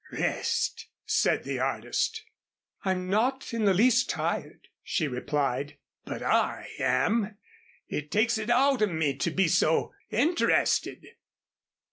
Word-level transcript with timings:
"Rest," 0.11 0.87
said 1.05 1.43
the 1.43 1.59
artist. 1.59 2.23
"I'm 2.83 3.07
not 3.07 3.53
in 3.53 3.65
the 3.65 3.73
least 3.75 4.09
tired," 4.09 4.67
she 4.81 5.07
replied. 5.07 5.77
"But 6.05 6.23
I 6.23 6.69
am. 6.79 7.37
It 7.87 8.09
takes 8.09 8.39
it 8.39 8.49
out 8.49 8.81
of 8.81 8.89
me 8.89 9.15
to 9.17 9.29
be 9.29 9.47
so 9.47 9.93
interested." 10.09 11.05